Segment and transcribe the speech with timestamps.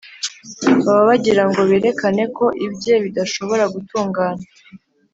[0.83, 4.43] baba bagira ngo berekane ko ibye bidashobora gutungana